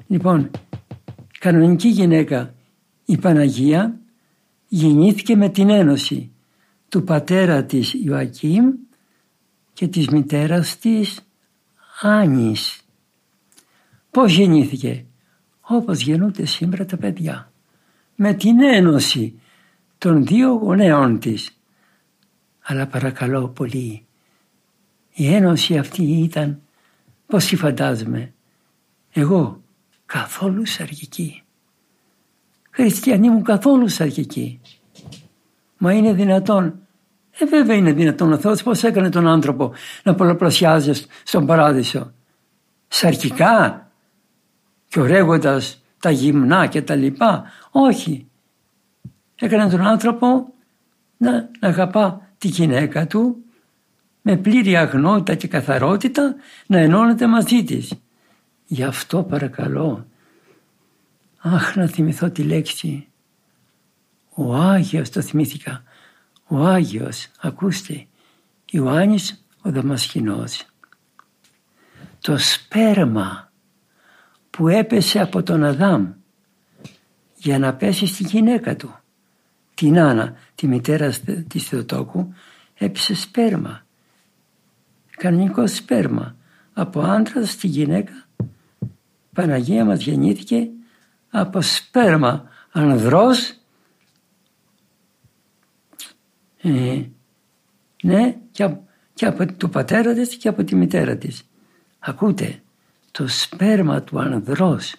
Λοιπόν, 0.06 0.50
κανονική 1.38 1.88
γυναίκα 1.88 2.54
η 3.04 3.16
Παναγία 3.16 4.00
γεννήθηκε 4.68 5.37
με 5.37 5.48
την 5.48 5.70
ένωση 5.70 6.31
του 6.88 7.05
πατέρα 7.05 7.64
της 7.64 7.94
Ιωακήμ 8.05 8.72
και 9.72 9.88
της 9.88 10.09
μητέρας 10.09 10.79
της 10.79 11.20
Άνης. 12.00 12.81
Πώς 14.11 14.33
γεννήθηκε, 14.33 15.05
όπως 15.61 16.00
γεννούνται 16.00 16.46
σήμερα 16.46 16.87
τα 16.87 16.96
παιδιά, 16.96 17.52
με 18.14 18.35
την 18.35 18.61
ένωση 18.61 19.40
των 19.98 20.26
δύο 20.26 20.52
γονέων 20.52 21.18
της. 21.18 21.61
Αλλά 22.62 22.87
παρακαλώ 22.87 23.48
πολύ, 23.48 24.07
η 25.12 25.35
ένωση 25.35 25.79
αυτή 25.79 26.02
ήταν, 26.02 26.61
πώς 27.26 27.46
τη 27.46 27.57
φαντάζομαι, 27.57 28.33
εγώ 29.12 29.62
καθόλου 30.07 30.66
σαργική. 30.66 31.42
Χριστιανοί 32.76 33.30
μου 33.30 33.42
καθόλου 33.42 33.88
σαργική. 33.88 34.60
Μα 35.78 35.92
είναι 35.92 36.12
δυνατόν. 36.12 36.78
Ε 37.38 37.44
βέβαια 37.44 37.76
είναι 37.76 37.92
δυνατόν 37.92 38.32
ο 38.32 38.38
Θεός 38.38 38.62
πώς 38.62 38.82
έκανε 38.82 39.08
τον 39.08 39.26
άνθρωπο 39.26 39.72
να 40.02 40.14
πολλαπλασιάζεις 40.14 41.06
στον 41.24 41.46
παράδεισο; 41.46 42.12
Σαρκικά 42.88 43.86
και 44.88 45.00
ορέγοντας 45.00 45.82
τα 46.00 46.10
γυμνά 46.10 46.66
και 46.66 46.82
τα 46.82 46.94
λοιπά; 46.94 47.44
Όχι. 47.70 48.26
Έκανε 49.34 49.70
τον 49.70 49.80
άνθρωπο 49.80 50.26
να, 51.16 51.30
να 51.32 51.68
αγαπά 51.68 52.28
τη 52.38 52.48
γυναίκα 52.48 53.06
του 53.06 53.36
με 54.22 54.36
πλήρη 54.36 54.76
αγνότητα 54.76 55.34
και 55.34 55.48
καθαρότητα 55.48 56.34
να 56.66 56.78
ενώνεται 56.78 57.26
μαζί 57.26 57.64
της. 57.64 57.92
Γι' 58.66 58.84
αυτό 58.84 59.22
παρακαλώ, 59.22 60.06
αχ 61.54 61.76
να 61.76 61.87
θυμηθώ 61.87 62.30
τη 62.30 62.42
λέξη, 62.42 63.06
ο 64.35 64.54
Άγιος 64.54 65.11
το 65.11 65.20
θυμήθηκα, 65.20 65.82
ο 66.46 66.64
Άγιος, 66.64 67.28
ακούστε, 67.40 68.06
Ιωάννης 68.70 69.46
ο 69.62 69.70
Δαμασχηνός. 69.70 70.66
Το 72.20 72.38
σπέρμα 72.38 73.50
που 74.50 74.68
έπεσε 74.68 75.20
από 75.20 75.42
τον 75.42 75.64
Αδάμ 75.64 76.12
για 77.37 77.59
να 77.59 77.74
πέσει 77.74 78.06
στη 78.06 78.22
γυναίκα 78.22 78.76
του, 78.76 78.98
την 79.74 79.98
Άννα, 79.98 80.37
τη 80.54 80.66
μητέρα 80.66 81.12
της 81.48 81.68
Θεοτόκου 81.68 82.35
έπεισε 82.74 83.14
σπέρμα. 83.14 83.87
Κανονικό 85.11 85.66
σπέρμα. 85.66 86.37
Από 86.72 87.00
άντρα 87.00 87.46
στη 87.46 87.66
γυναίκα. 87.66 88.12
Παναγία 89.32 89.85
μας 89.85 90.02
γεννήθηκε 90.02 90.68
από 91.40 91.62
σπέρμα 91.62 92.49
ανδρός 92.72 93.55
ε, 96.62 97.03
ναι 98.03 98.37
και, 98.51 98.77
και 99.14 99.27
από 99.27 99.53
του 99.53 99.68
πατέρα 99.70 100.14
της 100.14 100.37
και 100.37 100.49
από 100.49 100.64
τη 100.64 100.75
μητέρα 100.75 101.16
της. 101.16 101.42
Ακούτε, 101.99 102.62
το 103.11 103.29
σπέρμα 103.29 104.03
του 104.03 104.20
ανδρός 104.20 104.94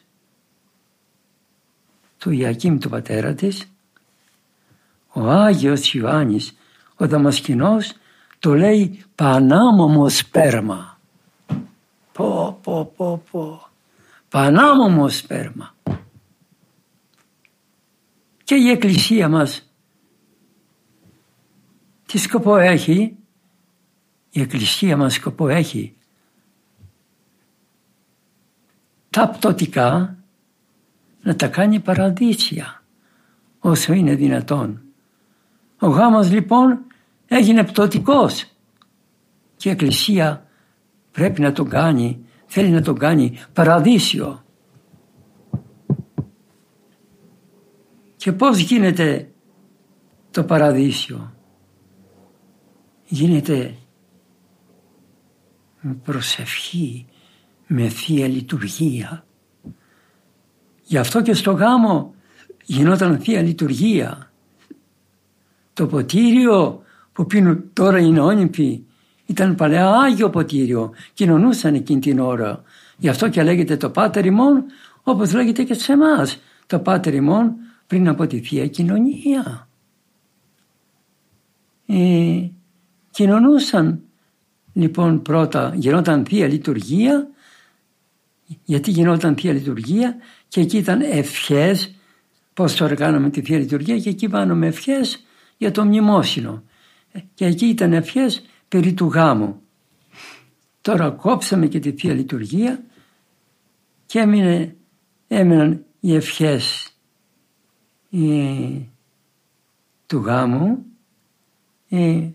του 2.18 2.32
Ιακήμ 2.32 2.78
του 2.78 2.90
πατέρα 2.90 3.34
της, 3.34 3.72
ο 5.08 5.30
Άγιος 5.30 5.94
Ιωάννης, 5.94 6.56
ο 6.96 7.08
Δαμασκηνός, 7.08 7.94
το 8.40 8.54
λέει 8.54 9.04
πανάμομο 9.16 10.10
σπέρμα. 10.10 11.00
Πω, 12.14 12.60
πω, 12.64 12.94
πω, 12.96 13.24
πω. 13.32 13.68
Πανάμομο 14.30 15.10
σπέρμα. 15.10 15.76
Και 18.48 18.56
η 18.56 18.70
Εκκλησία 18.70 19.30
μας 19.30 19.72
τι 22.06 22.18
σκοπό 22.18 22.58
έχει, 22.58 23.16
η 24.30 24.42
Εκκλησία 24.42 24.98
μας 24.98 25.14
σκοπό 25.14 25.48
έχει 25.48 25.96
τα 29.10 29.30
πτωτικά 29.30 30.18
να 31.22 31.36
τα 31.36 31.48
κάνει 31.48 31.80
παραδείσια 31.80 32.84
όσο 33.60 33.94
είναι 33.94 34.16
δυνατόν. 34.16 34.82
Ο 35.80 35.88
γάμος 35.88 36.32
λοιπόν 36.32 36.80
έγινε 37.28 37.64
πτωτικός 37.64 38.46
και 39.58 39.70
η 39.70 39.72
Εκκλησία 39.72 40.46
πρέπει 41.12 41.42
να 41.42 41.52
τον 41.52 41.70
κάνει, 41.70 42.26
θέλει 42.46 42.70
να 42.70 42.82
τον 42.82 42.98
κάνει 42.98 43.40
παραδείσιο. 43.54 44.46
Και 48.28 48.34
πώς 48.34 48.58
γίνεται 48.58 49.32
το 50.32 50.44
παραδείσιο; 50.44 51.34
Γίνεται 53.06 53.76
με 55.82 55.94
προσευχή, 56.04 57.06
με 57.68 57.88
Θεία 57.88 58.28
Λειτουργία. 58.28 59.26
Γι' 60.84 60.98
αυτό 60.98 61.22
και 61.22 61.34
στο 61.34 61.52
γάμο 61.52 62.14
γινόταν 62.64 63.20
Θεία 63.20 63.42
Λειτουργία. 63.42 64.32
Το 65.74 65.88
ποτήριο 65.88 66.82
που 67.14 67.26
πίνουν 67.26 67.64
τώρα 67.74 68.00
οι 68.00 68.10
νεόνυποι 68.10 68.86
ήταν 69.26 69.56
παλαιά 69.56 69.90
Άγιο 69.90 70.30
ποτήριο. 70.30 70.94
Κοινωνούσαν 71.14 71.76
εκείνη 71.76 72.00
την 72.00 72.20
ώρα. 72.20 72.64
Γι' 72.98 73.10
αυτό 73.10 73.30
και 73.30 73.44
λέγεται 73.44 73.78
το 73.78 73.90
Πάτερ 73.90 74.26
ημών 74.26 74.64
όπως 75.04 75.34
λέγεται 75.34 75.64
και 75.64 75.74
σε 75.74 75.92
εμάς. 75.92 76.42
Το 76.66 76.80
Πάτερ 76.80 77.14
ημών 77.14 77.56
πριν 77.88 78.08
από 78.08 78.28
τη 78.28 78.40
Θεία 78.40 78.68
Κοινωνία. 78.68 79.70
Ε, 81.86 82.48
κοινωνούσαν 83.12 84.02
λοιπόν 84.74 85.22
πρώτα, 85.22 85.74
γινόταν 85.76 86.26
Θεία 86.26 86.48
Λειτουργία 86.48 87.28
γιατί 88.64 88.92
γινόταν 88.92 89.36
Θεία 89.36 89.54
Λειτουργία 89.54 90.16
και 90.48 90.62
εκεί 90.62 90.78
ήταν 90.78 91.02
ευχές 91.02 91.96
πώς 92.54 92.76
το 92.76 92.96
κάναμε 92.96 93.30
τη 93.30 93.42
Θεία 93.42 93.58
Λειτουργία 93.58 94.00
και 94.00 94.10
εκεί 94.10 94.28
με 94.28 94.68
ευχές 94.68 95.26
για 95.58 95.72
το 95.72 95.86
μνημόσυνο 95.86 96.64
και 97.34 97.46
εκεί 97.46 97.66
ήταν 97.66 97.94
ευχές 97.94 98.46
περί 98.68 98.94
του 98.94 99.06
γάμου. 99.06 99.62
Τώρα 100.82 101.10
κόψαμε 101.10 101.68
και 101.68 101.80
τη 101.80 101.92
Θεία 101.92 102.14
Λειτουργία 102.14 102.84
και 104.06 104.20
έμεινε, 104.20 104.76
έμειναν 105.28 105.86
οι 106.00 106.16
ευχές 106.16 106.92
ε, 108.12 108.80
του 110.06 110.18
γάμου 110.18 110.86
ε, 111.90 112.30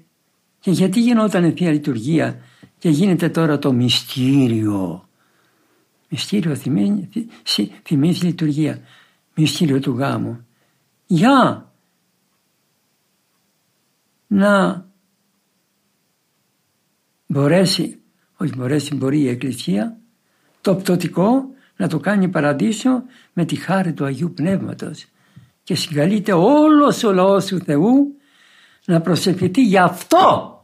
και 0.60 0.70
γιατί 0.70 1.00
γινόταν 1.00 1.44
η 1.44 1.52
Θεία 1.52 1.70
Λειτουργία 1.70 2.40
και 2.78 2.88
γίνεται 2.88 3.28
τώρα 3.28 3.58
το 3.58 3.72
μυστήριο. 3.72 5.08
Μυστήριο 6.08 6.54
θυμίζει, 6.54 7.08
θυμίζει 7.82 8.24
λειτουργία. 8.24 8.80
Μυστήριο 9.34 9.80
του 9.80 9.92
γάμου. 9.92 10.46
Για 11.06 11.72
να 14.26 14.86
μπορέσει, 17.26 18.00
όχι 18.36 18.52
μπορέσει, 18.56 18.94
μπορεί 18.94 19.20
η 19.20 19.28
Εκκλησία, 19.28 19.98
το 20.60 20.74
πτωτικό 20.74 21.44
να 21.76 21.88
το 21.88 21.98
κάνει 21.98 22.28
παραδείσιο 22.28 23.04
με 23.32 23.44
τη 23.44 23.56
χάρη 23.56 23.92
του 23.92 24.04
Αγίου 24.04 24.32
Πνεύματος 24.32 25.06
και 25.62 25.74
συγκαλείται 25.74 26.32
όλος 26.32 27.04
ο 27.04 27.12
λαός 27.12 27.46
του 27.46 27.58
Θεού 27.58 28.16
να 28.84 29.00
προσευχηθεί 29.00 29.62
γι' 29.62 29.78
αυτό 29.78 30.56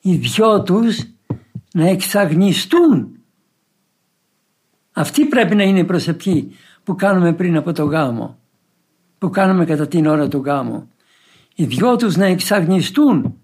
οι 0.00 0.16
δυο 0.16 0.62
τους 0.62 1.04
να 1.72 1.88
εξαγνιστούν. 1.88 3.18
Αυτή 4.92 5.24
πρέπει 5.24 5.54
να 5.54 5.62
είναι 5.62 5.78
η 5.78 5.84
προσευχή 5.84 6.56
που 6.84 6.94
κάνουμε 6.94 7.32
πριν 7.32 7.56
από 7.56 7.72
το 7.72 7.84
γάμο, 7.84 8.38
που 9.18 9.30
κάνουμε 9.30 9.64
κατά 9.64 9.88
την 9.88 10.06
ώρα 10.06 10.28
του 10.28 10.42
γάμου. 10.44 10.90
Οι 11.54 11.64
δυο 11.64 11.96
τους 11.96 12.16
να 12.16 12.24
εξαγνιστούν. 12.24 13.38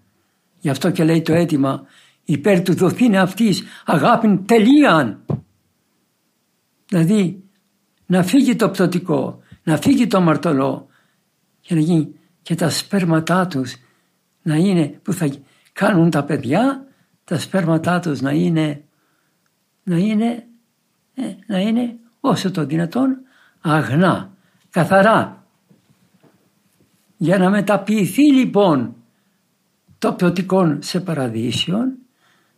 Γι' 0.59 0.69
αυτό 0.69 0.91
και 0.91 1.03
λέει 1.03 1.21
το 1.21 1.33
αίτημα 1.33 1.83
υπέρ 2.25 2.61
του 2.61 2.75
δοθήνε 2.75 3.19
αυτής 3.19 3.63
αγάπην 3.85 4.45
τελείαν. 4.45 5.25
Δηλαδή 6.87 7.43
να 8.05 8.23
φύγει 8.23 8.55
το 8.55 8.69
πτωτικό, 8.69 9.39
να 9.63 9.77
φύγει 9.77 10.07
το 10.07 10.21
μαρτωλό 10.21 10.87
και 11.61 11.75
να 11.75 11.81
γίνει 11.81 12.15
και 12.41 12.55
τα 12.55 12.69
σπέρματά 12.69 13.47
τους 13.47 13.75
να 14.41 14.55
είναι 14.55 14.99
που 15.03 15.13
θα 15.13 15.29
κάνουν 15.73 16.09
τα 16.09 16.23
παιδιά 16.23 16.85
τα 17.23 17.39
σπέρματά 17.39 17.99
τους 17.99 18.21
να 18.21 18.31
είναι, 18.31 18.83
να 19.83 19.97
είναι, 19.97 20.47
ε, 21.13 21.23
να 21.47 21.59
είναι 21.59 21.95
όσο 22.19 22.51
το 22.51 22.65
δυνατόν 22.65 23.17
αγνά, 23.61 24.33
καθαρά. 24.69 25.45
Για 27.17 27.37
να 27.37 27.49
μεταποιηθεί 27.49 28.33
λοιπόν 28.33 28.95
το 29.99 30.13
ποιοτικό 30.13 30.77
σε 30.81 30.99
παραδείσιον, 30.99 31.93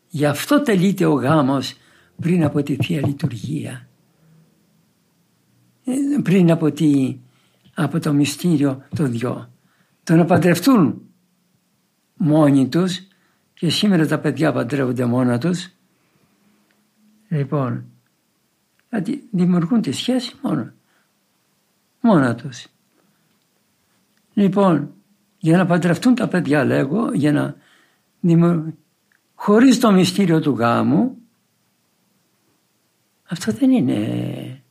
γι' 0.09 0.25
αυτό 0.25 0.61
τελείται 0.61 1.05
ο 1.05 1.13
γάμος 1.13 1.73
πριν 2.21 2.43
από 2.43 2.63
τη 2.63 2.75
Θεία 2.75 3.07
Λειτουργία. 3.07 3.87
Ε, 5.85 6.21
πριν 6.23 6.51
από, 6.51 6.71
τη, 6.71 7.17
από 7.73 7.99
το 7.99 8.13
μυστήριο 8.13 8.83
των 8.95 9.11
δυο. 9.11 9.49
Το 10.03 10.15
να 10.15 10.25
παντρευτούν 10.25 11.01
μόνοι 12.13 12.67
τους 12.67 13.07
και 13.53 13.69
σήμερα 13.69 14.07
τα 14.07 14.19
παιδιά 14.19 14.51
παντρεύονται 14.51 15.05
μόνα 15.05 15.37
τους. 15.37 15.69
Λοιπόν, 17.27 17.85
γιατί 18.89 19.23
δημιουργούν 19.31 19.81
τη 19.81 19.91
σχέση 19.91 20.35
μόνο, 20.41 20.73
μόνα 22.01 22.35
τους. 22.35 22.67
Λοιπόν, 24.33 24.93
για 25.37 25.57
να 25.57 25.65
παντρευτούν 25.65 26.15
τα 26.15 26.27
παιδιά 26.27 26.65
λέγω, 26.65 27.13
για 27.13 27.31
να 27.31 27.55
δημιουργούν, 28.19 28.77
χωρίς 29.35 29.79
το 29.79 29.91
μυστήριο 29.91 30.39
του 30.39 30.51
γάμου, 30.51 31.17
αυτό 33.23 33.51
δεν 33.51 33.71
είναι, 33.71 34.62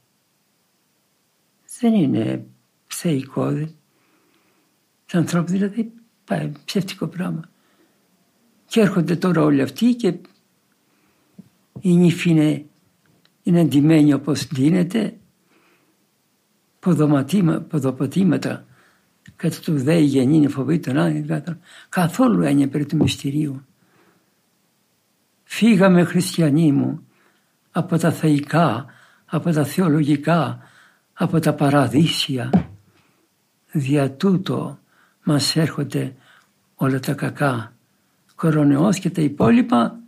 δεν 1.83 1.95
είναι 1.95 2.47
θεϊκό. 2.87 3.69
Σαν 5.07 5.21
ανθρώπους 5.21 5.51
δηλαδή 5.51 5.93
πάει 6.25 6.53
ψεύτικο 6.65 7.07
πράγμα. 7.07 7.51
Και 8.67 8.81
έρχονται 8.81 9.17
τώρα 9.17 9.43
όλοι 9.43 9.63
αυτοί 9.63 9.95
και 9.95 10.15
η 11.81 11.95
νύφη 11.97 12.31
είναι, 12.31 12.65
είναι 13.43 13.61
εντυμένη 13.61 14.13
όπως 14.13 14.47
δίνεται, 14.47 15.17
ποδοπατήματα 17.69 18.67
κατά 19.37 19.61
του 19.61 19.79
δέη 19.79 20.05
γεννήνει 20.05 20.49
φοβή 20.49 20.79
τον 20.79 20.99
άνθρωπο, 20.99 21.59
καθόλου 21.89 22.43
έννοια 22.43 22.69
περί 22.69 22.87
του 22.87 22.97
μυστηρίου. 22.97 23.65
Φύγαμε 25.45 26.05
χριστιανοί 26.05 26.73
μου 26.73 27.07
από 27.71 27.99
τα 27.99 28.13
θεϊκά, 28.13 28.87
από 29.27 29.51
τα 29.51 29.65
θεολογικά, 29.65 30.59
από 31.23 31.41
τα 31.41 31.55
παραδείσια. 31.55 32.71
Δια 33.73 34.11
τούτο 34.11 34.79
μας 35.23 35.57
έρχονται 35.57 36.15
όλα 36.75 37.01
τα 37.01 37.13
κακά 37.13 37.73
κορονοϊός 38.35 38.99
και 38.99 39.11
τα 39.11 39.23
υπόλοιπα 39.23 39.99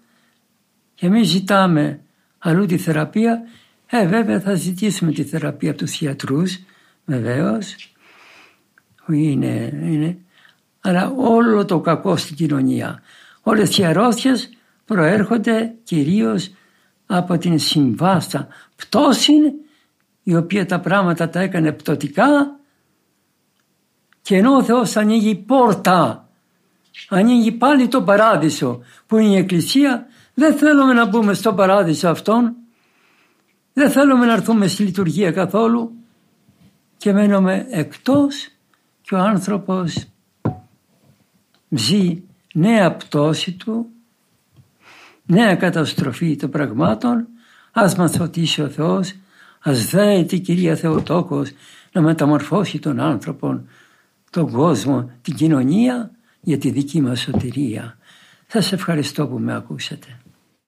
και 0.94 1.06
εμείς 1.06 1.28
ζητάμε 1.28 2.00
αλλού 2.38 2.66
τη 2.66 2.78
θεραπεία, 2.78 3.42
ε 3.86 4.06
βέβαια 4.06 4.40
θα 4.40 4.54
ζητήσουμε 4.54 5.12
τη 5.12 5.24
θεραπεία 5.24 5.70
από 5.70 5.78
τους 5.78 6.00
ιατρούς 6.00 6.58
βεβαίως. 7.04 7.92
Είναι, 9.08 9.80
είναι, 9.82 10.18
αλλά 10.80 11.12
όλο 11.16 11.64
το 11.64 11.80
κακό 11.80 12.16
στην 12.16 12.36
κοινωνία. 12.36 13.02
Όλες 13.42 13.78
οι 13.78 13.84
αρρώστιες 13.84 14.48
προέρχονται 14.84 15.74
κυρίως 15.82 16.54
από 17.06 17.38
την 17.38 17.58
συμβάστα 17.58 18.48
πτώση 18.76 19.32
η 20.24 20.36
οποία 20.36 20.66
τα 20.66 20.80
πράγματα 20.80 21.28
τα 21.28 21.40
έκανε 21.40 21.72
πτωτικά 21.72 22.56
και 24.22 24.36
ενώ 24.36 24.54
ο 24.54 24.62
Θεός 24.62 24.96
ανοίγει 24.96 25.34
πόρτα, 25.34 26.28
ανοίγει 27.08 27.52
πάλι 27.52 27.88
το 27.88 28.02
παράδεισο 28.02 28.80
που 29.06 29.18
είναι 29.18 29.34
η 29.34 29.38
Εκκλησία, 29.38 30.06
δεν 30.34 30.54
θέλουμε 30.54 30.92
να 30.92 31.06
μπούμε 31.06 31.34
στο 31.34 31.54
παράδεισο 31.54 32.08
αυτόν, 32.08 32.54
δεν 33.72 33.90
θέλουμε 33.90 34.26
να 34.26 34.32
έρθουμε 34.32 34.66
στη 34.66 34.82
λειτουργία 34.82 35.30
καθόλου 35.32 35.92
και 36.96 37.12
μένουμε 37.12 37.66
εκτός 37.70 38.48
και 39.02 39.14
ο 39.14 39.18
άνθρωπος 39.18 40.06
ζει 41.68 42.22
νέα 42.54 42.96
πτώση 42.96 43.52
του, 43.52 43.86
νέα 45.26 45.56
καταστροφή 45.56 46.36
των 46.36 46.50
πραγμάτων, 46.50 47.26
ας 47.72 47.96
μας 47.96 48.16
φωτίσει 48.16 48.62
ο 48.62 48.68
Θεός, 48.68 49.14
ας 49.64 49.86
δέει 49.86 50.24
την 50.24 50.42
Κυρία 50.42 50.76
Θεοτόκος 50.76 51.50
να 51.92 52.00
μεταμορφώσει 52.00 52.78
τον 52.78 53.00
άνθρωπο, 53.00 53.64
τον 54.30 54.50
κόσμο, 54.50 55.10
την 55.22 55.34
κοινωνία 55.34 56.10
για 56.40 56.58
τη 56.58 56.70
δική 56.70 57.00
μας 57.00 57.20
σωτηρία. 57.20 57.98
Σας 58.46 58.72
ευχαριστώ 58.72 59.26
που 59.26 59.38
με 59.38 59.54
ακούσατε. 59.54 60.23